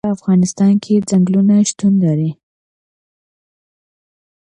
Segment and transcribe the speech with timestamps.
[0.07, 2.31] په افغانستان کې ځنګلونه شتون لري.